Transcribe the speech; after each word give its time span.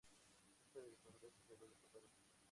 Ficha 0.73 0.79
del 0.81 0.95
Congreso 1.03 1.55
de 1.59 1.67
los 1.67 1.79
Diputados. 1.79 2.33